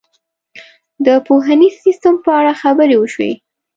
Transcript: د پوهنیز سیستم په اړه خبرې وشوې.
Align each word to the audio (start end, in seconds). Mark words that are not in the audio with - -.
د 1.05 1.07
پوهنیز 1.27 1.75
سیستم 1.85 2.15
په 2.23 2.29
اړه 2.39 2.53
خبرې 2.61 2.95
وشوې. 2.97 3.31